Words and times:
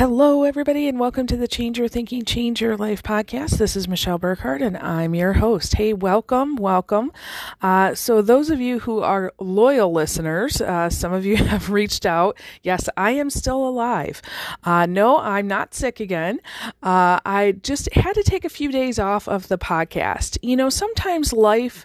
Hello, 0.00 0.44
everybody, 0.44 0.88
and 0.88 0.98
welcome 0.98 1.26
to 1.26 1.36
the 1.36 1.46
Change 1.46 1.78
Your 1.78 1.86
Thinking, 1.86 2.24
Change 2.24 2.62
Your 2.62 2.74
Life 2.74 3.02
podcast. 3.02 3.58
This 3.58 3.76
is 3.76 3.86
Michelle 3.86 4.16
Burkhardt, 4.16 4.62
and 4.62 4.78
I'm 4.78 5.14
your 5.14 5.34
host. 5.34 5.74
Hey, 5.74 5.92
welcome, 5.92 6.56
welcome. 6.56 7.12
Uh, 7.60 7.94
so, 7.94 8.22
those 8.22 8.48
of 8.48 8.62
you 8.62 8.78
who 8.78 9.00
are 9.00 9.34
loyal 9.38 9.92
listeners, 9.92 10.62
uh, 10.62 10.88
some 10.88 11.12
of 11.12 11.26
you 11.26 11.36
have 11.44 11.68
reached 11.68 12.06
out. 12.06 12.38
Yes, 12.62 12.88
I 12.96 13.10
am 13.10 13.28
still 13.28 13.68
alive. 13.68 14.22
Uh, 14.64 14.86
no, 14.86 15.18
I'm 15.18 15.46
not 15.46 15.74
sick 15.74 16.00
again. 16.00 16.40
Uh, 16.82 17.20
I 17.26 17.56
just 17.62 17.92
had 17.92 18.14
to 18.14 18.22
take 18.22 18.46
a 18.46 18.48
few 18.48 18.72
days 18.72 18.98
off 18.98 19.28
of 19.28 19.48
the 19.48 19.58
podcast. 19.58 20.38
You 20.40 20.56
know, 20.56 20.70
sometimes 20.70 21.34
life 21.34 21.84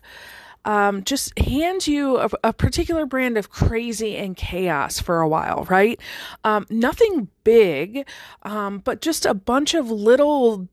um, 0.65 1.03
just 1.03 1.37
hands 1.39 1.87
you 1.87 2.17
a, 2.17 2.29
a, 2.43 2.53
particular 2.53 3.05
brand 3.05 3.37
of 3.37 3.49
crazy 3.49 4.17
and 4.17 4.35
chaos 4.35 4.99
for 4.99 5.21
a 5.21 5.27
while, 5.27 5.65
right? 5.69 5.99
Um, 6.43 6.65
nothing 6.69 7.29
big, 7.43 8.07
um, 8.43 8.79
but 8.79 9.01
just 9.01 9.25
a 9.25 9.35
bunch 9.35 9.75
of 9.75 9.91
little 9.91 10.67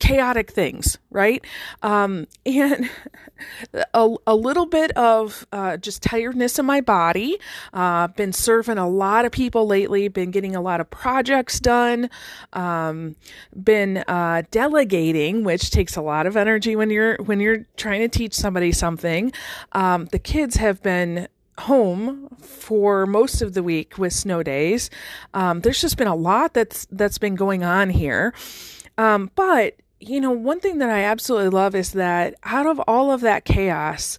chaotic 0.00 0.50
things, 0.50 0.98
right? 1.10 1.44
Um, 1.82 2.26
and 2.46 2.90
a, 3.94 4.16
a 4.26 4.34
little 4.34 4.66
bit 4.66 4.90
of 4.92 5.46
uh, 5.52 5.76
just 5.76 6.02
tiredness 6.02 6.58
in 6.58 6.66
my 6.66 6.80
body. 6.80 7.38
Uh, 7.72 8.08
been 8.08 8.32
serving 8.32 8.78
a 8.78 8.88
lot 8.88 9.24
of 9.24 9.32
people 9.32 9.66
lately. 9.66 10.08
Been 10.08 10.30
getting 10.30 10.56
a 10.56 10.60
lot 10.60 10.80
of 10.80 10.90
projects 10.90 11.60
done. 11.60 12.10
Um, 12.52 13.16
been 13.62 13.98
uh, 14.08 14.42
delegating, 14.50 15.44
which 15.44 15.70
takes 15.70 15.96
a 15.96 16.02
lot 16.02 16.26
of 16.26 16.36
energy 16.36 16.74
when 16.74 16.90
you're 16.90 17.16
when 17.18 17.40
you're 17.40 17.66
trying 17.76 18.00
to 18.00 18.08
teach 18.08 18.34
somebody 18.34 18.72
something. 18.72 19.32
Um, 19.72 20.06
the 20.06 20.18
kids 20.18 20.56
have 20.56 20.82
been 20.82 21.28
home 21.60 22.28
for 22.40 23.06
most 23.06 23.42
of 23.42 23.54
the 23.54 23.62
week 23.62 23.98
with 23.98 24.12
snow 24.12 24.42
days. 24.42 24.90
Um, 25.34 25.60
there's 25.60 25.80
just 25.80 25.96
been 25.96 26.08
a 26.08 26.16
lot 26.16 26.54
that's 26.54 26.86
that's 26.90 27.18
been 27.18 27.34
going 27.34 27.62
on 27.62 27.90
here. 27.90 28.34
Um, 28.98 29.30
but 29.34 29.76
you 30.00 30.20
know, 30.20 30.30
one 30.30 30.60
thing 30.60 30.78
that 30.78 30.90
I 30.90 31.04
absolutely 31.04 31.50
love 31.50 31.74
is 31.74 31.92
that 31.92 32.34
out 32.42 32.66
of 32.66 32.80
all 32.88 33.12
of 33.12 33.20
that 33.20 33.44
chaos, 33.44 34.18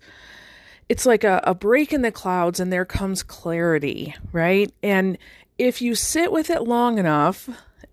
it's 0.88 1.06
like 1.06 1.24
a, 1.24 1.42
a 1.44 1.56
break 1.56 1.92
in 1.92 2.04
the 2.04 2.12
clouds 2.12 2.60
and 2.60 2.72
there 2.72 2.86
comes 2.86 3.24
clarity, 3.24 4.16
right? 4.32 4.72
And 4.84 5.18
if 5.58 5.82
you 5.82 5.96
sit 5.96 6.32
with 6.32 6.50
it 6.50 6.64
long 6.64 7.00
enough, 7.00 7.50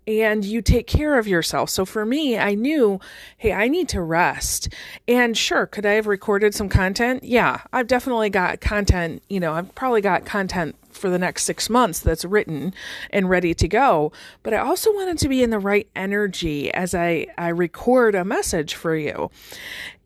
and 0.09 0.43
you 0.43 0.61
take 0.61 0.87
care 0.87 1.19
of 1.19 1.27
yourself. 1.27 1.69
So 1.69 1.85
for 1.85 2.03
me, 2.03 2.37
I 2.37 2.55
knew, 2.55 2.99
hey, 3.37 3.53
I 3.53 3.67
need 3.67 3.87
to 3.89 4.01
rest. 4.01 4.73
And 5.07 5.37
sure, 5.37 5.67
could 5.67 5.85
I 5.85 5.93
have 5.93 6.07
recorded 6.07 6.55
some 6.55 6.67
content? 6.67 7.23
Yeah, 7.23 7.61
I've 7.71 7.87
definitely 7.87 8.31
got 8.31 8.59
content, 8.59 9.21
you 9.29 9.39
know, 9.39 9.53
I've 9.53 9.73
probably 9.75 10.01
got 10.01 10.25
content 10.25 10.75
for 10.89 11.11
the 11.11 11.19
next 11.19 11.43
six 11.43 11.69
months 11.69 11.99
that's 11.99 12.25
written 12.25 12.73
and 13.11 13.29
ready 13.29 13.53
to 13.53 13.67
go. 13.67 14.11
But 14.41 14.55
I 14.55 14.57
also 14.57 14.91
wanted 14.93 15.19
to 15.19 15.29
be 15.29 15.43
in 15.43 15.51
the 15.51 15.59
right 15.59 15.87
energy 15.95 16.73
as 16.73 16.95
I, 16.95 17.27
I 17.37 17.49
record 17.49 18.15
a 18.15 18.25
message 18.25 18.73
for 18.73 18.95
you. 18.95 19.29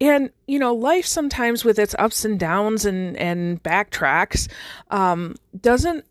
And, 0.02 0.31
you 0.48 0.59
know, 0.59 0.76
life 0.76 1.06
sometimes 1.06 1.64
with 1.64 1.80
its 1.80 1.96
ups 1.98 2.26
and 2.26 2.38
downs 2.38 2.86
and, 2.86 3.16
and 3.16 3.64
backtracks 3.64 4.50
um, 4.92 5.36
doesn't 5.59 6.06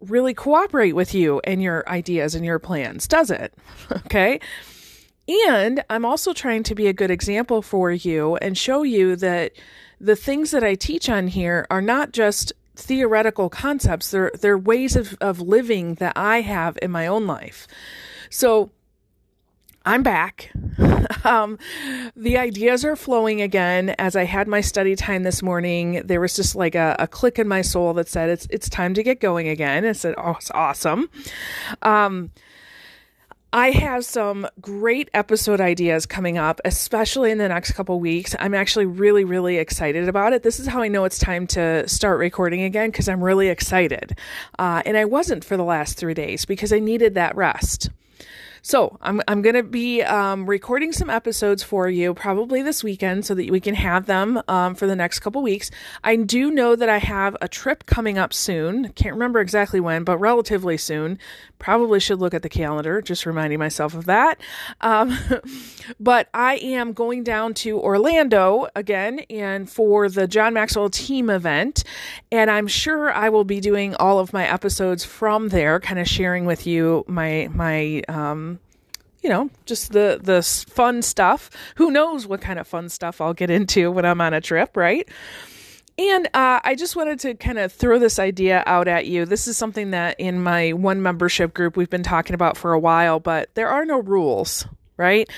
really 0.00 0.34
cooperate 0.34 0.92
with 0.92 1.14
you 1.14 1.40
and 1.44 1.62
your 1.62 1.88
ideas 1.88 2.34
and 2.34 2.44
your 2.44 2.58
plans, 2.58 3.08
does 3.08 3.30
it? 3.30 3.54
okay. 3.92 4.40
And 5.50 5.84
I'm 5.90 6.04
also 6.04 6.32
trying 6.32 6.62
to 6.64 6.74
be 6.74 6.86
a 6.86 6.92
good 6.92 7.10
example 7.10 7.60
for 7.60 7.92
you 7.92 8.36
and 8.36 8.56
show 8.56 8.82
you 8.82 9.16
that 9.16 9.52
the 10.00 10.16
things 10.16 10.52
that 10.52 10.64
I 10.64 10.74
teach 10.74 11.10
on 11.10 11.26
here 11.26 11.66
are 11.70 11.82
not 11.82 12.12
just 12.12 12.52
theoretical 12.76 13.50
concepts. 13.50 14.10
They're 14.10 14.30
they're 14.40 14.56
ways 14.56 14.96
of, 14.96 15.16
of 15.20 15.40
living 15.40 15.94
that 15.96 16.14
I 16.16 16.40
have 16.40 16.78
in 16.80 16.90
my 16.90 17.06
own 17.06 17.26
life. 17.26 17.66
So 18.30 18.70
I'm 19.88 20.02
back. 20.02 20.52
um, 21.24 21.58
the 22.14 22.36
ideas 22.36 22.84
are 22.84 22.94
flowing 22.94 23.40
again. 23.40 23.94
As 23.98 24.16
I 24.16 24.24
had 24.24 24.46
my 24.46 24.60
study 24.60 24.94
time 24.94 25.22
this 25.22 25.42
morning, 25.42 26.02
there 26.04 26.20
was 26.20 26.36
just 26.36 26.54
like 26.54 26.74
a, 26.74 26.94
a 26.98 27.06
click 27.06 27.38
in 27.38 27.48
my 27.48 27.62
soul 27.62 27.94
that 27.94 28.06
said 28.06 28.28
it's 28.28 28.46
it's 28.50 28.68
time 28.68 28.92
to 28.92 29.02
get 29.02 29.18
going 29.18 29.48
again. 29.48 29.86
I 29.86 29.92
said, 29.92 30.14
"Oh, 30.18 30.32
it's 30.32 30.50
awesome." 30.50 31.08
Um, 31.80 32.32
I 33.50 33.70
have 33.70 34.04
some 34.04 34.46
great 34.60 35.08
episode 35.14 35.58
ideas 35.58 36.04
coming 36.04 36.36
up, 36.36 36.60
especially 36.66 37.30
in 37.30 37.38
the 37.38 37.48
next 37.48 37.72
couple 37.72 37.98
weeks. 37.98 38.36
I'm 38.38 38.52
actually 38.52 38.84
really, 38.84 39.24
really 39.24 39.56
excited 39.56 40.06
about 40.06 40.34
it. 40.34 40.42
This 40.42 40.60
is 40.60 40.66
how 40.66 40.82
I 40.82 40.88
know 40.88 41.06
it's 41.06 41.18
time 41.18 41.46
to 41.48 41.88
start 41.88 42.18
recording 42.18 42.60
again 42.60 42.90
because 42.90 43.08
I'm 43.08 43.24
really 43.24 43.48
excited. 43.48 44.18
Uh, 44.58 44.82
and 44.84 44.98
I 44.98 45.06
wasn't 45.06 45.46
for 45.46 45.56
the 45.56 45.64
last 45.64 45.96
three 45.96 46.12
days 46.12 46.44
because 46.44 46.74
I 46.74 46.78
needed 46.78 47.14
that 47.14 47.34
rest. 47.36 47.88
So 48.68 48.98
I'm 49.00 49.22
I'm 49.26 49.40
gonna 49.40 49.62
be 49.62 50.02
um, 50.02 50.44
recording 50.44 50.92
some 50.92 51.08
episodes 51.08 51.62
for 51.62 51.88
you 51.88 52.12
probably 52.12 52.60
this 52.60 52.84
weekend 52.84 53.24
so 53.24 53.34
that 53.34 53.48
we 53.48 53.60
can 53.60 53.74
have 53.74 54.04
them 54.04 54.42
um, 54.46 54.74
for 54.74 54.86
the 54.86 54.94
next 54.94 55.20
couple 55.20 55.40
weeks. 55.40 55.70
I 56.04 56.16
do 56.16 56.50
know 56.50 56.76
that 56.76 56.90
I 56.90 56.98
have 56.98 57.34
a 57.40 57.48
trip 57.48 57.86
coming 57.86 58.18
up 58.18 58.34
soon. 58.34 58.92
Can't 58.92 59.14
remember 59.14 59.40
exactly 59.40 59.80
when, 59.80 60.04
but 60.04 60.18
relatively 60.18 60.76
soon. 60.76 61.18
Probably 61.58 61.98
should 61.98 62.20
look 62.20 62.34
at 62.34 62.42
the 62.42 62.50
calendar. 62.50 63.00
Just 63.00 63.24
reminding 63.24 63.58
myself 63.58 63.94
of 63.94 64.04
that. 64.04 64.38
Um, 64.82 65.18
but 65.98 66.28
I 66.34 66.56
am 66.56 66.92
going 66.92 67.24
down 67.24 67.54
to 67.54 67.80
Orlando 67.80 68.68
again 68.76 69.20
and 69.30 69.70
for 69.70 70.10
the 70.10 70.28
John 70.28 70.52
Maxwell 70.52 70.90
team 70.90 71.30
event, 71.30 71.84
and 72.30 72.50
I'm 72.50 72.66
sure 72.66 73.10
I 73.10 73.30
will 73.30 73.44
be 73.44 73.60
doing 73.60 73.94
all 73.94 74.18
of 74.18 74.34
my 74.34 74.46
episodes 74.46 75.06
from 75.06 75.48
there, 75.48 75.80
kind 75.80 75.98
of 75.98 76.06
sharing 76.06 76.44
with 76.44 76.66
you 76.66 77.06
my 77.08 77.48
my 77.50 78.02
um, 78.08 78.57
you 79.22 79.28
know, 79.28 79.50
just 79.66 79.92
the 79.92 80.18
the 80.22 80.42
fun 80.42 81.02
stuff. 81.02 81.50
Who 81.76 81.90
knows 81.90 82.26
what 82.26 82.40
kind 82.40 82.58
of 82.58 82.66
fun 82.66 82.88
stuff 82.88 83.20
I'll 83.20 83.34
get 83.34 83.50
into 83.50 83.90
when 83.90 84.04
I'm 84.04 84.20
on 84.20 84.34
a 84.34 84.40
trip, 84.40 84.76
right? 84.76 85.08
And 85.98 86.26
uh, 86.28 86.60
I 86.62 86.76
just 86.76 86.94
wanted 86.94 87.18
to 87.20 87.34
kind 87.34 87.58
of 87.58 87.72
throw 87.72 87.98
this 87.98 88.20
idea 88.20 88.62
out 88.66 88.86
at 88.86 89.06
you. 89.06 89.24
This 89.24 89.48
is 89.48 89.58
something 89.58 89.90
that 89.90 90.14
in 90.20 90.40
my 90.40 90.72
one 90.72 91.02
membership 91.02 91.52
group 91.52 91.76
we've 91.76 91.90
been 91.90 92.04
talking 92.04 92.34
about 92.34 92.56
for 92.56 92.72
a 92.72 92.78
while, 92.78 93.18
but 93.18 93.52
there 93.54 93.68
are 93.68 93.84
no 93.84 94.00
rules, 94.00 94.64
right? 94.96 95.28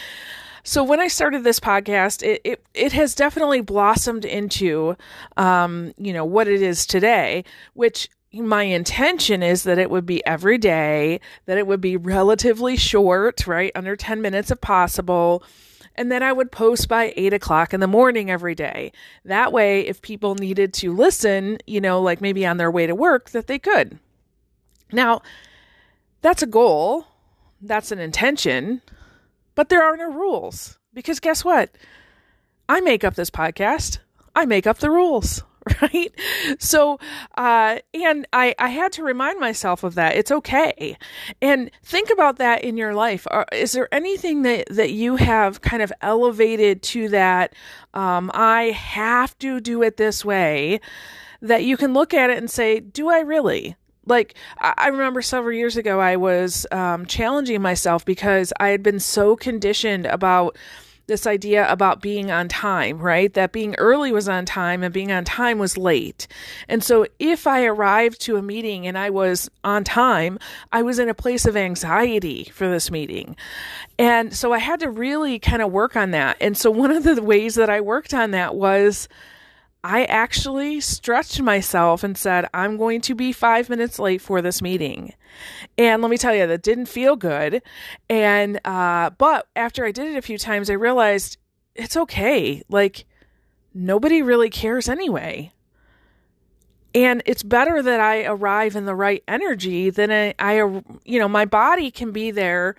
So 0.62 0.84
when 0.84 1.00
I 1.00 1.08
started 1.08 1.44
this 1.44 1.60
podcast, 1.60 2.22
it 2.22 2.42
it, 2.44 2.64
it 2.74 2.92
has 2.92 3.14
definitely 3.14 3.62
blossomed 3.62 4.26
into, 4.26 4.96
um, 5.38 5.94
you 5.96 6.12
know, 6.12 6.26
what 6.26 6.48
it 6.48 6.60
is 6.60 6.84
today, 6.84 7.44
which 7.72 8.10
my 8.32 8.62
intention 8.62 9.42
is 9.42 9.64
that 9.64 9.78
it 9.78 9.90
would 9.90 10.06
be 10.06 10.24
every 10.24 10.58
day, 10.58 11.20
that 11.46 11.58
it 11.58 11.66
would 11.66 11.80
be 11.80 11.96
relatively 11.96 12.76
short, 12.76 13.46
right? 13.46 13.72
Under 13.74 13.96
10 13.96 14.22
minutes 14.22 14.50
if 14.50 14.60
possible. 14.60 15.42
And 15.96 16.10
then 16.12 16.22
I 16.22 16.32
would 16.32 16.52
post 16.52 16.88
by 16.88 17.12
eight 17.16 17.32
o'clock 17.32 17.74
in 17.74 17.80
the 17.80 17.88
morning 17.88 18.30
every 18.30 18.54
day. 18.54 18.92
That 19.24 19.52
way, 19.52 19.80
if 19.80 20.00
people 20.00 20.36
needed 20.36 20.72
to 20.74 20.94
listen, 20.94 21.58
you 21.66 21.80
know, 21.80 22.00
like 22.00 22.20
maybe 22.20 22.46
on 22.46 22.56
their 22.56 22.70
way 22.70 22.86
to 22.86 22.94
work, 22.94 23.30
that 23.30 23.48
they 23.48 23.58
could. 23.58 23.98
Now, 24.92 25.22
that's 26.22 26.42
a 26.42 26.46
goal, 26.46 27.06
that's 27.60 27.92
an 27.92 27.98
intention, 27.98 28.82
but 29.54 29.68
there 29.68 29.82
are 29.82 29.96
no 29.96 30.10
rules. 30.10 30.78
Because 30.94 31.20
guess 31.20 31.44
what? 31.44 31.70
I 32.68 32.80
make 32.80 33.02
up 33.04 33.14
this 33.14 33.30
podcast, 33.30 33.98
I 34.34 34.46
make 34.46 34.66
up 34.66 34.78
the 34.78 34.90
rules. 34.90 35.42
right? 35.82 36.12
So, 36.58 36.98
uh, 37.36 37.78
and 37.94 38.26
I, 38.32 38.54
I 38.58 38.68
had 38.68 38.92
to 38.92 39.02
remind 39.02 39.40
myself 39.40 39.84
of 39.84 39.94
that. 39.94 40.16
It's 40.16 40.30
okay. 40.30 40.96
And 41.40 41.70
think 41.82 42.10
about 42.10 42.38
that 42.38 42.64
in 42.64 42.76
your 42.76 42.94
life. 42.94 43.26
Is 43.52 43.72
there 43.72 43.92
anything 43.92 44.42
that, 44.42 44.68
that 44.70 44.90
you 44.90 45.16
have 45.16 45.60
kind 45.60 45.82
of 45.82 45.92
elevated 46.02 46.82
to 46.82 47.08
that, 47.10 47.54
um, 47.94 48.30
I 48.34 48.64
have 48.70 49.38
to 49.38 49.60
do 49.60 49.82
it 49.82 49.96
this 49.96 50.24
way, 50.24 50.80
that 51.42 51.64
you 51.64 51.76
can 51.76 51.92
look 51.92 52.12
at 52.14 52.30
it 52.30 52.38
and 52.38 52.50
say, 52.50 52.80
do 52.80 53.08
I 53.08 53.20
really? 53.20 53.76
like 54.06 54.34
I 54.58 54.88
remember 54.88 55.22
several 55.22 55.54
years 55.54 55.76
ago, 55.76 56.00
I 56.00 56.16
was 56.16 56.66
um, 56.72 57.06
challenging 57.06 57.62
myself 57.62 58.04
because 58.04 58.52
I 58.58 58.68
had 58.68 58.82
been 58.82 59.00
so 59.00 59.36
conditioned 59.36 60.06
about 60.06 60.56
this 61.10 61.26
idea 61.26 61.70
about 61.70 62.00
being 62.00 62.30
on 62.30 62.46
time, 62.48 62.98
right? 62.98 63.34
That 63.34 63.50
being 63.50 63.74
early 63.78 64.12
was 64.12 64.28
on 64.28 64.46
time 64.46 64.84
and 64.84 64.94
being 64.94 65.10
on 65.10 65.24
time 65.24 65.58
was 65.58 65.76
late. 65.76 66.28
And 66.68 66.84
so 66.84 67.04
if 67.18 67.48
I 67.48 67.64
arrived 67.64 68.20
to 68.22 68.36
a 68.36 68.42
meeting 68.42 68.86
and 68.86 68.96
I 68.96 69.10
was 69.10 69.50
on 69.64 69.82
time, 69.82 70.38
I 70.70 70.82
was 70.82 71.00
in 71.00 71.08
a 71.08 71.14
place 71.14 71.46
of 71.46 71.56
anxiety 71.56 72.44
for 72.44 72.68
this 72.70 72.92
meeting. 72.92 73.36
And 73.98 74.32
so 74.32 74.52
I 74.52 74.58
had 74.58 74.78
to 74.80 74.88
really 74.88 75.40
kind 75.40 75.62
of 75.62 75.72
work 75.72 75.96
on 75.96 76.12
that. 76.12 76.36
And 76.40 76.56
so 76.56 76.70
one 76.70 76.92
of 76.92 77.02
the 77.02 77.20
ways 77.20 77.56
that 77.56 77.68
I 77.68 77.80
worked 77.80 78.14
on 78.14 78.30
that 78.30 78.54
was 78.54 79.08
I 79.82 80.04
actually 80.04 80.80
stretched 80.80 81.40
myself 81.40 82.04
and 82.04 82.16
said, 82.16 82.48
I'm 82.52 82.76
going 82.76 83.00
to 83.02 83.14
be 83.14 83.32
five 83.32 83.70
minutes 83.70 83.98
late 83.98 84.20
for 84.20 84.42
this 84.42 84.60
meeting. 84.60 85.14
And 85.78 86.02
let 86.02 86.10
me 86.10 86.18
tell 86.18 86.34
you, 86.34 86.46
that 86.46 86.62
didn't 86.62 86.86
feel 86.86 87.16
good. 87.16 87.62
And, 88.08 88.60
uh, 88.64 89.10
but 89.10 89.46
after 89.56 89.84
I 89.86 89.92
did 89.92 90.08
it 90.08 90.18
a 90.18 90.22
few 90.22 90.36
times, 90.36 90.68
I 90.68 90.74
realized 90.74 91.38
it's 91.74 91.96
okay. 91.96 92.62
Like, 92.68 93.06
nobody 93.72 94.20
really 94.20 94.50
cares 94.50 94.88
anyway. 94.88 95.52
and 96.94 97.22
it's 97.24 97.42
better 97.42 97.82
that 97.82 98.00
I 98.00 98.24
arrive 98.24 98.74
in 98.74 98.84
the 98.84 98.94
right 98.94 99.22
energy 99.28 99.90
than 99.90 100.10
I, 100.10 100.34
I 100.38 100.54
you 101.04 101.18
know, 101.18 101.28
my 101.28 101.44
body 101.44 101.90
can 101.90 102.10
be 102.10 102.30
there 102.30 102.74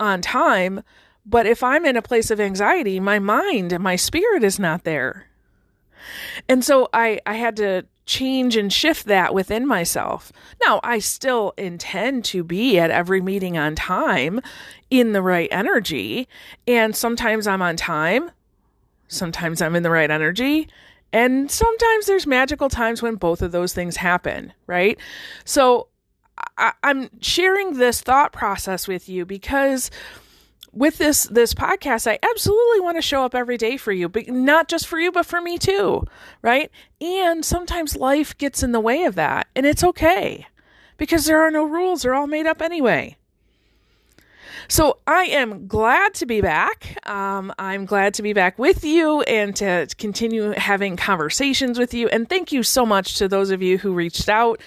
on 0.00 0.20
time, 0.20 0.82
but 1.24 1.46
if 1.46 1.62
I'm 1.62 1.86
in 1.86 1.96
a 1.96 2.02
place 2.02 2.30
of 2.30 2.40
anxiety, 2.40 2.98
my 2.98 3.18
mind 3.18 3.72
and 3.72 3.82
my 3.82 3.96
spirit 3.96 4.42
is 4.42 4.58
not 4.58 4.84
there. 4.84 5.28
And 6.48 6.64
so 6.64 6.88
I, 6.92 7.20
I 7.26 7.34
had 7.34 7.56
to 7.56 7.86
change 8.04 8.56
and 8.56 8.72
shift 8.72 9.06
that 9.06 9.32
within 9.32 9.66
myself. 9.66 10.32
Now, 10.64 10.80
I 10.82 10.98
still 10.98 11.54
intend 11.56 12.24
to 12.26 12.42
be 12.42 12.78
at 12.78 12.90
every 12.90 13.20
meeting 13.20 13.56
on 13.56 13.74
time 13.74 14.40
in 14.90 15.12
the 15.12 15.22
right 15.22 15.48
energy. 15.52 16.28
And 16.66 16.96
sometimes 16.96 17.46
I'm 17.46 17.62
on 17.62 17.76
time, 17.76 18.30
sometimes 19.08 19.62
I'm 19.62 19.76
in 19.76 19.82
the 19.82 19.90
right 19.90 20.10
energy. 20.10 20.68
And 21.12 21.50
sometimes 21.50 22.06
there's 22.06 22.26
magical 22.26 22.70
times 22.70 23.02
when 23.02 23.16
both 23.16 23.42
of 23.42 23.52
those 23.52 23.74
things 23.74 23.96
happen, 23.96 24.52
right? 24.66 24.98
So 25.44 25.88
I, 26.56 26.72
am 26.82 27.10
sharing 27.20 27.74
this 27.74 28.00
thought 28.00 28.32
process 28.32 28.88
with 28.88 29.08
you 29.08 29.26
because 29.26 29.90
with 30.72 30.98
this 30.98 31.24
this 31.24 31.52
podcast 31.54 32.10
i 32.10 32.18
absolutely 32.22 32.80
want 32.80 32.96
to 32.96 33.02
show 33.02 33.24
up 33.24 33.34
every 33.34 33.58
day 33.58 33.76
for 33.76 33.92
you 33.92 34.08
but 34.08 34.26
not 34.28 34.68
just 34.68 34.86
for 34.86 34.98
you 34.98 35.12
but 35.12 35.26
for 35.26 35.40
me 35.40 35.58
too 35.58 36.04
right? 36.42 36.70
And 37.00 37.44
sometimes 37.44 37.96
life 37.96 38.36
gets 38.36 38.62
in 38.62 38.72
the 38.72 38.80
way 38.80 39.04
of 39.04 39.14
that 39.14 39.48
and 39.54 39.64
it's 39.66 39.84
okay 39.84 40.46
because 40.96 41.24
there 41.24 41.40
are 41.40 41.50
no 41.50 41.64
rules. 41.64 42.02
They're 42.02 42.14
all 42.14 42.26
made 42.26 42.46
up 42.46 42.60
anyway 42.60 43.16
so 44.72 45.00
I 45.06 45.24
am 45.24 45.66
glad 45.66 46.14
to 46.14 46.24
be 46.24 46.40
back. 46.40 46.96
Um, 47.06 47.52
I'm 47.58 47.84
glad 47.84 48.14
to 48.14 48.22
be 48.22 48.32
back 48.32 48.58
with 48.58 48.86
you 48.86 49.20
and 49.24 49.54
to 49.56 49.86
continue 49.98 50.54
having 50.56 50.96
conversations 50.96 51.78
with 51.78 51.92
you. 51.92 52.08
And 52.08 52.26
thank 52.26 52.52
you 52.52 52.62
so 52.62 52.86
much 52.86 53.18
to 53.18 53.28
those 53.28 53.50
of 53.50 53.60
you 53.60 53.76
who 53.76 53.92
reached 53.92 54.30
out. 54.30 54.62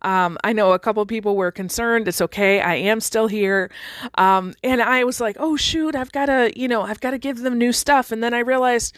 Um, 0.00 0.38
I 0.42 0.54
know 0.54 0.72
a 0.72 0.78
couple 0.78 1.04
people 1.04 1.36
were 1.36 1.52
concerned. 1.52 2.08
It's 2.08 2.22
okay. 2.22 2.62
I 2.62 2.76
am 2.76 3.00
still 3.00 3.26
here. 3.26 3.70
Um, 4.14 4.54
and 4.64 4.80
I 4.80 5.04
was 5.04 5.20
like, 5.20 5.36
oh, 5.38 5.58
shoot, 5.58 5.94
I've 5.94 6.10
got 6.10 6.26
to, 6.26 6.50
you 6.58 6.66
know, 6.66 6.80
I've 6.80 7.00
got 7.00 7.10
to 7.10 7.18
give 7.18 7.40
them 7.40 7.58
new 7.58 7.74
stuff. 7.74 8.12
And 8.12 8.22
then 8.22 8.32
I 8.32 8.38
realized, 8.38 8.96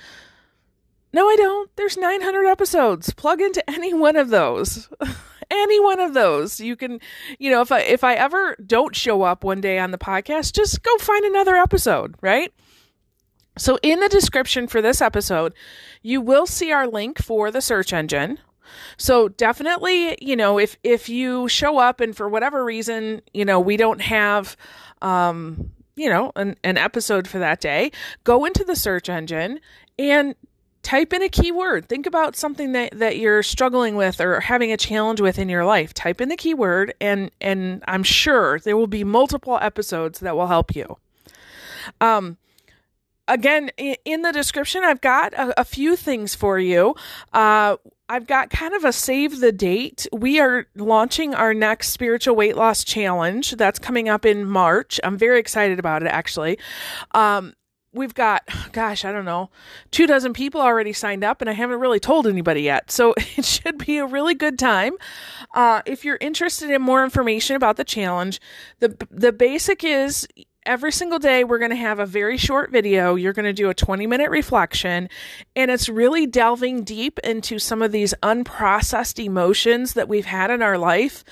no, 1.12 1.26
I 1.29 1.35
don't. 1.35 1.75
There's 1.75 1.97
900 1.97 2.47
episodes. 2.47 3.12
Plug 3.15 3.41
into 3.41 3.69
any 3.69 3.94
one 3.94 4.15
of 4.15 4.29
those. 4.29 4.88
any 5.52 5.81
one 5.81 6.00
of 6.00 6.14
those. 6.14 6.60
You 6.60 6.76
can, 6.76 7.00
you 7.38 7.50
know, 7.50 7.60
if 7.60 7.70
I 7.70 7.81
if 7.81 8.04
I 8.04 8.14
ever 8.14 8.56
don't 8.64 8.96
show 8.96 9.22
up 9.22 9.44
one 9.44 9.60
day 9.60 9.78
on 9.78 9.90
the 9.90 9.99
podcast, 9.99 10.54
just 10.54 10.82
go 10.82 10.96
find 10.99 11.25
another 11.25 11.56
episode, 11.56 12.14
right? 12.20 12.52
So 13.58 13.78
in 13.82 14.00
the 14.00 14.08
description 14.08 14.66
for 14.66 14.81
this 14.81 15.02
episode, 15.02 15.52
you 16.02 16.20
will 16.20 16.46
see 16.46 16.72
our 16.72 16.87
link 16.87 17.22
for 17.22 17.50
the 17.50 17.60
search 17.60 17.93
engine. 17.93 18.38
So 18.96 19.28
definitely, 19.28 20.16
you 20.20 20.37
know, 20.37 20.58
if 20.58 20.76
if 20.82 21.08
you 21.08 21.49
show 21.49 21.78
up 21.78 22.00
and 22.00 22.16
for 22.16 22.28
whatever 22.28 22.64
reason, 22.64 23.20
you 23.34 23.44
know, 23.44 23.60
we 23.60 23.76
don't 23.76 24.00
have 24.00 24.56
um, 25.02 25.70
you 25.96 26.08
know, 26.08 26.32
an, 26.37 26.56
an 26.64 26.78
episode 26.78 27.28
for 27.28 27.38
that 27.38 27.60
day, 27.60 27.90
go 28.25 28.44
into 28.44 28.64
the 28.64 28.76
search 28.76 29.08
engine 29.08 29.60
and 29.98 30.34
type 30.82 31.12
in 31.12 31.23
a 31.23 31.29
keyword. 31.29 31.88
Think 31.88 32.06
about 32.06 32.37
something 32.37 32.73
that, 32.73 32.99
that 32.99 33.19
you're 33.19 33.43
struggling 33.43 33.96
with 33.96 34.20
or 34.20 34.40
having 34.40 34.73
a 34.73 34.76
challenge 34.76 35.20
with 35.20 35.38
in 35.38 35.49
your 35.49 35.64
life. 35.64 35.94
Type 35.94 36.20
in 36.20 36.29
the 36.29 36.37
keyword 36.37 36.94
and 37.00 37.31
and 37.40 37.82
I'm 37.87 38.02
sure 38.02 38.58
there 38.61 38.76
will 38.76 38.87
be 38.87 39.05
multiple 39.05 39.58
episodes 39.61 40.20
that 40.20 40.37
will 40.37 40.49
help 40.49 40.75
you. 40.75 40.99
Um 42.00 42.38
again 43.29 43.70
in 44.05 44.23
the 44.23 44.32
description 44.32 44.82
i've 44.82 45.00
got 45.00 45.32
a, 45.34 45.61
a 45.61 45.64
few 45.64 45.94
things 45.94 46.34
for 46.34 46.58
you 46.58 46.94
uh, 47.32 47.76
i've 48.08 48.26
got 48.26 48.50
kind 48.50 48.75
of 48.75 48.84
a 48.84 48.93
save 48.93 49.38
the 49.40 49.52
date 49.52 50.06
we 50.12 50.40
are 50.40 50.67
launching 50.75 51.34
our 51.34 51.55
next 51.55 51.90
spiritual 51.90 52.34
weight 52.34 52.56
loss 52.56 52.82
challenge 52.82 53.52
that's 53.52 53.79
coming 53.79 54.08
up 54.08 54.26
in 54.26 54.44
march 54.44 54.99
i'm 55.05 55.17
very 55.17 55.38
excited 55.38 55.79
about 55.79 56.02
it 56.02 56.08
actually 56.08 56.58
um, 57.12 57.55
we've 57.93 58.15
got 58.15 58.43
gosh 58.73 59.05
i 59.05 59.12
don't 59.12 59.25
know 59.25 59.50
two 59.91 60.06
dozen 60.06 60.33
people 60.33 60.61
already 60.61 60.93
signed 60.93 61.23
up 61.23 61.41
and 61.41 61.50
i 61.50 61.53
haven't 61.53 61.81
really 61.81 62.00
told 62.00 62.27
anybody 62.27 62.62
yet. 62.62 62.91
So 62.91 63.15
it 63.37 63.44
should 63.44 63.79
be 63.79 63.99
a 63.99 64.06
really 64.06 64.35
good 64.35 64.59
time. 64.59 64.94
Uh, 65.55 65.83
if 65.87 66.05
you're 66.05 66.19
interested 66.21 66.71
in 66.71 66.83
more 66.83 67.05
information 67.05 67.56
about 67.56 67.77
the 67.77 67.85
challenge 67.85 68.41
the 68.81 68.97
the 69.11 69.33
basic 69.33 69.85
is 69.85 70.27
every 70.64 70.93
single 70.93 71.19
day 71.19 71.44
we're 71.44 71.59
going 71.59 71.70
to 71.70 71.76
have 71.76 71.99
a 71.99 72.06
very 72.06 72.37
short 72.37 72.70
video. 72.70 73.14
You're 73.14 73.32
going 73.32 73.47
to 73.47 73.53
do 73.53 73.69
a 73.69 73.75
20 73.75 74.06
minute 74.06 74.31
reflection 74.31 75.09
and 75.56 75.70
it's 75.70 75.88
really 75.88 76.26
delving 76.26 76.85
deep 76.85 77.19
into 77.20 77.59
some 77.59 77.82
of 77.82 77.93
these 77.93 78.14
unprocessed 78.23 79.23
emotions 79.23 79.94
that 79.94 80.09
we've 80.09 80.26
had 80.26 80.50
in 80.50 80.62
our 80.62 80.79
life 80.79 81.25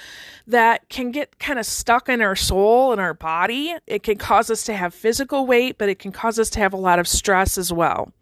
that 0.46 0.88
can 0.88 1.10
get 1.10 1.38
kind 1.38 1.58
of 1.58 1.66
stuck 1.66 2.08
in 2.08 2.20
our 2.20 2.34
soul 2.34 2.92
and 2.92 3.00
our 3.00 3.14
body. 3.14 3.74
It 3.86 4.02
can 4.02 4.18
cause 4.18 4.50
us 4.50 4.64
to 4.64 4.74
have 4.74 4.94
physical 4.94 5.46
weight 5.46 5.78
but 5.78 5.88
it 5.88 5.98
can 5.98 6.12
cause 6.12 6.38
us 6.38 6.50
to 6.50 6.58
have 6.60 6.72
a 6.72 6.78
lot 6.78 6.98
of 6.98 7.06
stress 7.06 7.56
as 7.56 7.72
well 7.72 8.12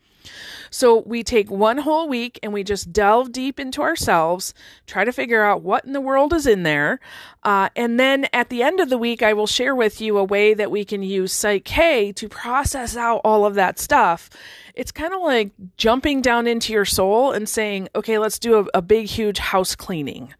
so 0.70 1.02
we 1.06 1.22
take 1.22 1.50
one 1.50 1.78
whole 1.78 2.08
week 2.08 2.38
and 2.42 2.52
we 2.52 2.62
just 2.64 2.92
delve 2.92 3.32
deep 3.32 3.58
into 3.58 3.82
ourselves, 3.82 4.54
try 4.86 5.04
to 5.04 5.12
figure 5.12 5.44
out 5.44 5.62
what 5.62 5.84
in 5.84 5.92
the 5.92 6.00
world 6.00 6.32
is 6.32 6.46
in 6.46 6.62
there. 6.62 7.00
Uh, 7.42 7.68
and 7.76 7.98
then 7.98 8.26
at 8.32 8.48
the 8.48 8.62
end 8.62 8.80
of 8.80 8.90
the 8.90 8.98
week, 8.98 9.22
I 9.22 9.32
will 9.32 9.46
share 9.46 9.74
with 9.74 10.00
you 10.00 10.18
a 10.18 10.24
way 10.24 10.54
that 10.54 10.70
we 10.70 10.84
can 10.84 11.02
use 11.02 11.32
Psych-K 11.32 12.12
to 12.12 12.28
process 12.28 12.96
out 12.96 13.20
all 13.24 13.46
of 13.46 13.54
that 13.54 13.78
stuff. 13.78 14.28
It's 14.74 14.92
kind 14.92 15.14
of 15.14 15.22
like 15.22 15.50
jumping 15.76 16.22
down 16.22 16.46
into 16.46 16.72
your 16.72 16.84
soul 16.84 17.32
and 17.32 17.48
saying, 17.48 17.88
okay, 17.94 18.18
let's 18.18 18.38
do 18.38 18.58
a, 18.60 18.78
a 18.78 18.82
big, 18.82 19.06
huge 19.06 19.38
house 19.38 19.74
cleaning. 19.74 20.34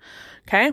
Okay. 0.47 0.73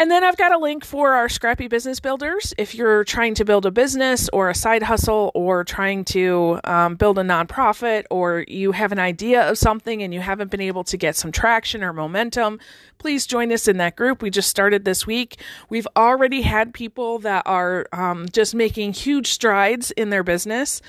And 0.00 0.12
then 0.12 0.22
I've 0.22 0.36
got 0.36 0.52
a 0.52 0.58
link 0.58 0.84
for 0.84 1.14
our 1.14 1.28
Scrappy 1.28 1.66
Business 1.66 1.98
Builders. 1.98 2.54
If 2.56 2.72
you're 2.72 3.02
trying 3.02 3.34
to 3.34 3.44
build 3.44 3.66
a 3.66 3.72
business 3.72 4.28
or 4.32 4.48
a 4.48 4.54
side 4.54 4.84
hustle 4.84 5.32
or 5.34 5.64
trying 5.64 6.04
to 6.06 6.60
um, 6.62 6.94
build 6.94 7.18
a 7.18 7.22
nonprofit 7.22 8.04
or 8.08 8.44
you 8.46 8.70
have 8.70 8.92
an 8.92 9.00
idea 9.00 9.50
of 9.50 9.58
something 9.58 10.00
and 10.00 10.14
you 10.14 10.20
haven't 10.20 10.52
been 10.52 10.60
able 10.60 10.84
to 10.84 10.96
get 10.96 11.16
some 11.16 11.32
traction 11.32 11.82
or 11.82 11.92
momentum, 11.92 12.60
please 12.98 13.26
join 13.26 13.50
us 13.50 13.66
in 13.66 13.78
that 13.78 13.96
group. 13.96 14.22
We 14.22 14.30
just 14.30 14.48
started 14.48 14.84
this 14.84 15.04
week. 15.04 15.40
We've 15.68 15.88
already 15.96 16.42
had 16.42 16.72
people 16.72 17.18
that 17.18 17.42
are 17.44 17.88
um, 17.92 18.28
just 18.32 18.54
making 18.54 18.92
huge 18.92 19.32
strides 19.32 19.90
in 19.90 20.10
their 20.10 20.22
business. 20.22 20.80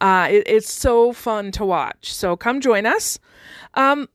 Uh, 0.00 0.28
it, 0.30 0.44
it's 0.46 0.72
so 0.72 1.12
fun 1.12 1.50
to 1.52 1.64
watch. 1.64 2.14
So 2.14 2.36
come 2.36 2.60
join 2.60 2.86
us. 2.86 3.18
Um, 3.74 4.08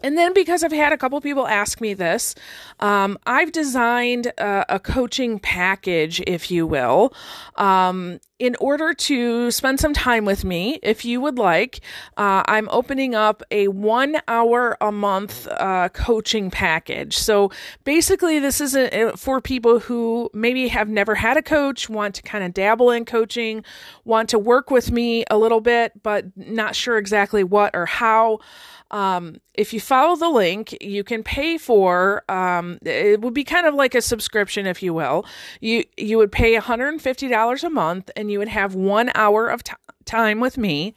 and 0.00 0.16
then, 0.16 0.32
because 0.32 0.62
I've 0.62 0.72
had 0.72 0.92
a 0.92 0.96
couple 0.96 1.20
people 1.20 1.46
ask 1.48 1.80
me 1.80 1.92
this, 1.92 2.34
um, 2.80 3.18
I've 3.26 3.50
designed 3.50 4.28
a, 4.38 4.76
a, 4.76 4.78
coaching 4.78 5.40
package, 5.40 6.20
if 6.26 6.50
you 6.50 6.66
will, 6.66 7.12
um, 7.56 8.20
in 8.38 8.56
order 8.60 8.94
to 8.94 9.50
spend 9.50 9.80
some 9.80 9.92
time 9.92 10.24
with 10.24 10.44
me. 10.44 10.78
If 10.82 11.04
you 11.04 11.20
would 11.20 11.38
like, 11.38 11.80
uh, 12.16 12.42
I'm 12.46 12.68
opening 12.70 13.14
up 13.14 13.42
a 13.50 13.68
one 13.68 14.16
hour 14.28 14.76
a 14.80 14.92
month 14.92 15.48
uh, 15.48 15.88
coaching 15.88 16.50
package. 16.50 17.16
So 17.16 17.50
basically, 17.84 18.38
this 18.38 18.60
is 18.60 18.76
a, 18.76 19.16
for 19.16 19.40
people 19.40 19.80
who 19.80 20.30
maybe 20.32 20.68
have 20.68 20.88
never 20.88 21.16
had 21.16 21.36
a 21.36 21.42
coach, 21.42 21.88
want 21.88 22.14
to 22.16 22.22
kind 22.22 22.44
of 22.44 22.54
dabble 22.54 22.90
in 22.90 23.04
coaching, 23.04 23.64
want 24.04 24.28
to 24.30 24.38
work 24.38 24.70
with 24.70 24.92
me 24.92 25.24
a 25.30 25.36
little 25.38 25.60
bit, 25.60 26.02
but 26.02 26.26
not 26.36 26.76
sure 26.76 26.98
exactly 26.98 27.42
what 27.42 27.74
or 27.74 27.86
how. 27.86 28.38
Um, 28.90 29.40
if 29.54 29.72
you 29.74 29.80
follow 29.80 30.16
the 30.16 30.28
link, 30.30 30.76
you 30.80 31.04
can 31.04 31.22
pay 31.22 31.58
for 31.58 32.22
um, 32.30 32.78
it 32.82 33.20
would 33.20 33.34
be 33.34 33.44
kind 33.44 33.66
of 33.66 33.74
like 33.74 33.94
a 33.94 34.00
subscription, 34.00 34.66
if 34.66 34.82
you 34.82 34.94
will. 34.94 35.26
You 35.60 35.84
you 35.96 36.16
would 36.16 36.32
pay 36.32 36.56
$150 36.56 37.64
a 37.64 37.70
month, 37.70 38.10
and 38.16 38.27
you 38.30 38.38
would 38.38 38.48
have 38.48 38.74
one 38.74 39.10
hour 39.14 39.48
of 39.48 39.62
t- 39.64 39.74
time 40.04 40.40
with 40.40 40.58
me. 40.58 40.94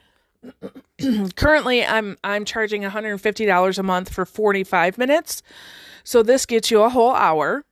Currently, 1.35 1.85
I'm 1.85 2.17
I'm 2.23 2.45
charging 2.45 2.81
$150 2.83 3.77
a 3.77 3.83
month 3.83 4.13
for 4.13 4.25
45 4.25 4.97
minutes, 4.97 5.43
so 6.03 6.23
this 6.23 6.45
gets 6.45 6.71
you 6.71 6.81
a 6.81 6.89
whole 6.89 7.13
hour 7.13 7.63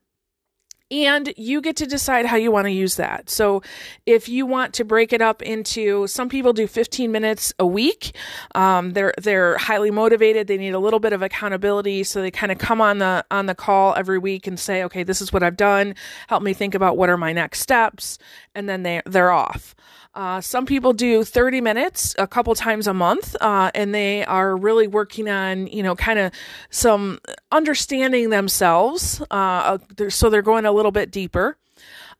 and 0.91 1.33
you 1.37 1.61
get 1.61 1.75
to 1.77 1.85
decide 1.85 2.25
how 2.25 2.37
you 2.37 2.51
want 2.51 2.65
to 2.65 2.71
use 2.71 2.95
that. 2.95 3.29
So, 3.29 3.61
if 4.05 4.27
you 4.27 4.45
want 4.45 4.73
to 4.75 4.83
break 4.83 5.13
it 5.13 5.21
up 5.21 5.41
into, 5.41 6.07
some 6.07 6.29
people 6.29 6.53
do 6.53 6.67
15 6.67 7.11
minutes 7.11 7.53
a 7.59 7.65
week. 7.65 8.15
Um, 8.55 8.91
they're 8.93 9.13
they're 9.21 9.57
highly 9.57 9.91
motivated. 9.91 10.47
They 10.47 10.57
need 10.57 10.73
a 10.73 10.79
little 10.79 10.99
bit 10.99 11.13
of 11.13 11.21
accountability, 11.21 12.03
so 12.03 12.21
they 12.21 12.31
kind 12.31 12.51
of 12.51 12.57
come 12.57 12.81
on 12.81 12.97
the 12.97 13.25
on 13.31 13.45
the 13.45 13.55
call 13.55 13.93
every 13.95 14.17
week 14.17 14.47
and 14.47 14.59
say, 14.59 14.83
"Okay, 14.83 15.03
this 15.03 15.21
is 15.21 15.31
what 15.31 15.43
I've 15.43 15.57
done. 15.57 15.95
Help 16.27 16.43
me 16.43 16.53
think 16.53 16.75
about 16.75 16.97
what 16.97 17.09
are 17.09 17.17
my 17.17 17.33
next 17.33 17.59
steps," 17.59 18.17
and 18.55 18.67
then 18.67 18.83
they 18.83 19.01
they're 19.05 19.31
off. 19.31 19.75
Uh, 20.15 20.41
some 20.41 20.65
people 20.65 20.91
do 20.91 21.23
30 21.23 21.61
minutes 21.61 22.15
a 22.17 22.25
couple 22.25 22.53
times 22.55 22.87
a 22.87 22.93
month, 22.93 23.35
uh, 23.41 23.69
and 23.75 23.93
they 23.93 24.25
are 24.25 24.57
really 24.57 24.87
working 24.87 25.29
on, 25.29 25.67
you 25.67 25.83
know, 25.83 25.95
kind 25.95 26.17
of 26.17 26.31
some 26.71 27.19
understanding 27.51 28.29
themselves. 28.29 29.21
Uh, 29.29 29.77
so 30.09 30.29
they're 30.29 30.41
going 30.41 30.65
a 30.65 30.71
little 30.79 30.91
bit 30.91 31.11
deeper. 31.11 31.57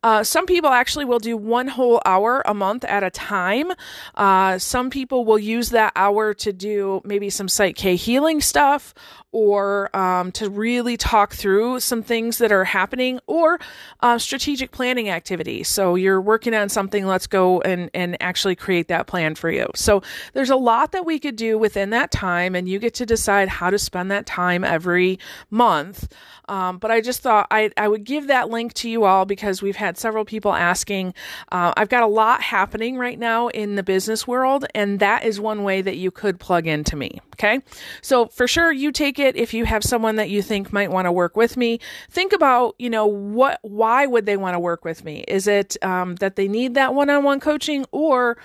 Uh, 0.02 0.24
some 0.24 0.46
people 0.46 0.70
actually 0.70 1.06
will 1.06 1.20
do 1.20 1.36
one 1.36 1.68
whole 1.68 2.02
hour 2.06 2.42
a 2.46 2.54
month 2.54 2.86
at 2.86 3.04
a 3.04 3.10
time. 3.10 3.72
Uh, 4.16 4.58
some 4.58 4.90
people 4.90 5.26
will 5.26 5.40
use 5.40 5.72
that 5.72 5.92
hour 5.96 6.34
to 6.34 6.54
do 6.54 7.02
maybe 7.04 7.30
some 7.30 7.50
Psych-K 7.50 7.96
healing 7.96 8.40
stuff 8.40 8.94
or 9.32 9.96
um, 9.96 10.32
to 10.32 10.50
really 10.50 10.98
talk 10.98 11.34
through 11.34 11.80
some 11.80 12.02
things 12.02 12.40
that 12.40 12.52
are 12.52 12.64
happening 12.64 13.20
or 13.28 13.60
uh, 14.00 14.18
strategic 14.18 14.72
planning 14.72 15.10
activities. 15.10 15.68
So 15.68 15.96
you're 15.96 16.22
working 16.22 16.56
on 16.56 16.70
something, 16.70 17.06
let's 17.06 17.28
go 17.28 17.62
and, 17.62 17.92
and 17.94 18.18
actually 18.22 18.56
create 18.56 18.88
that 18.88 19.06
plan 19.06 19.36
for 19.36 19.52
you. 19.52 19.68
So 19.76 20.02
there's 20.34 20.50
a 20.50 20.56
lot 20.56 20.94
that 20.94 21.06
we 21.06 21.20
could 21.20 21.36
do 21.36 21.58
within 21.58 21.92
that 21.92 22.10
time, 22.10 22.56
and 22.56 22.68
you 22.68 22.80
get 22.80 22.96
to 22.96 23.06
decide 23.06 23.50
how 23.50 23.70
to 23.70 23.78
spend 23.78 24.10
that 24.10 24.26
time 24.26 24.64
every 24.64 25.20
month. 25.52 26.12
Um, 26.48 26.80
but 26.80 26.90
I 26.90 27.00
just 27.02 27.22
thought 27.22 27.46
I, 27.52 27.70
I 27.78 27.88
would 27.88 28.06
give 28.06 28.28
that 28.28 28.50
link 28.50 28.74
to 28.76 28.90
you 28.90 29.04
all 29.04 29.26
because 29.26 29.62
we've 29.62 29.76
had 29.76 29.89
several 29.98 30.26
people 30.26 30.54
asking. 30.54 31.14
Uh, 31.52 31.74
I've 31.76 31.90
got 31.90 32.04
a 32.04 32.08
lot 32.08 32.42
happening 32.42 32.98
right 32.98 33.18
now 33.18 33.48
in 33.50 33.76
the 33.76 33.84
business 33.84 34.28
world, 34.28 34.66
and 34.76 35.00
that 35.00 35.26
is 35.26 35.40
one 35.40 35.64
way 35.64 35.82
that 35.82 35.98
you 35.98 36.12
could 36.12 36.40
plug 36.40 36.68
into 36.68 36.96
me. 36.96 37.20
Okay. 37.36 37.62
So 38.02 38.28
for 38.28 38.48
sure, 38.48 38.72
you 38.72 38.92
take 38.92 39.18
it 39.18 39.36
if 39.36 39.54
you 39.54 39.66
have 39.66 39.84
someone 39.84 40.18
that 40.18 40.30
you 40.30 40.42
think 40.42 40.74
might 40.74 40.92
want 40.92 41.06
to 41.06 41.12
work 41.12 41.38
with 41.38 41.56
me. 41.56 41.80
Think 42.10 42.34
about, 42.34 42.76
you 42.78 42.90
know, 42.90 43.06
what, 43.06 43.60
why 43.62 44.06
would 44.06 44.26
they 44.26 44.36
want 44.36 44.56
to 44.56 44.60
work 44.60 44.84
with 44.84 45.06
me? 45.06 45.24
Is 45.28 45.48
it 45.48 45.78
um, 45.82 46.16
that 46.16 46.36
they 46.36 46.50
need 46.50 46.74
that 46.74 46.94
one 46.94 47.10
on 47.10 47.24
one 47.24 47.40
coaching 47.40 47.86
or 47.92 48.38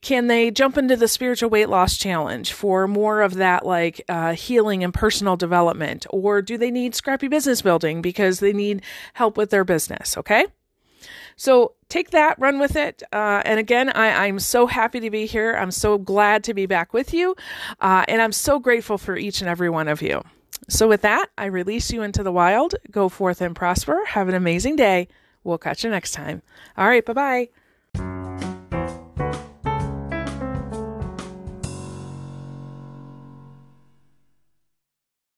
can 0.00 0.28
they 0.28 0.50
jump 0.50 0.78
into 0.78 0.96
the 0.96 1.08
spiritual 1.08 1.50
weight 1.50 1.68
loss 1.68 1.96
challenge 1.96 2.52
for 2.52 2.86
more 2.86 3.20
of 3.20 3.34
that 3.34 3.66
like 3.66 4.00
uh, 4.08 4.32
healing 4.32 4.84
and 4.84 4.94
personal 4.94 5.36
development 5.36 6.06
or 6.10 6.40
do 6.40 6.56
they 6.56 6.70
need 6.70 6.94
scrappy 6.94 7.28
business 7.28 7.62
building 7.62 8.00
because 8.00 8.40
they 8.40 8.52
need 8.52 8.82
help 9.14 9.36
with 9.36 9.50
their 9.50 9.64
business 9.64 10.16
okay 10.16 10.46
so 11.38 11.72
take 11.88 12.10
that 12.10 12.38
run 12.38 12.58
with 12.58 12.76
it. 12.76 13.02
Uh, 13.10 13.40
and 13.46 13.58
again 13.58 13.88
I, 13.88 14.26
i'm 14.26 14.38
so 14.38 14.66
happy 14.66 15.00
to 15.00 15.08
be 15.08 15.24
here. 15.24 15.54
I'm 15.54 15.70
so 15.70 15.96
glad 15.96 16.44
to 16.44 16.52
be 16.52 16.66
back 16.66 16.92
with 16.92 17.14
you. 17.14 17.34
Uh, 17.80 18.04
and 18.08 18.20
i'm 18.20 18.32
so 18.32 18.58
grateful 18.58 18.98
for 18.98 19.16
each 19.16 19.40
and 19.40 19.48
every 19.48 19.70
one 19.70 19.88
of 19.88 20.02
you. 20.02 20.22
So 20.68 20.86
with 20.86 21.00
that 21.02 21.30
i 21.38 21.46
release 21.46 21.90
you 21.90 22.02
into 22.02 22.22
the 22.22 22.32
wild. 22.32 22.74
Go 22.90 23.08
forth 23.08 23.40
and 23.40 23.56
prosper. 23.56 24.04
Have 24.08 24.28
an 24.28 24.34
amazing 24.34 24.76
day. 24.76 25.08
We'll 25.44 25.56
catch 25.56 25.84
you 25.84 25.88
next 25.90 26.12
time. 26.12 26.42
All 26.76 26.86
right 26.86 27.06
bye 27.06 27.14
bye 27.14 27.48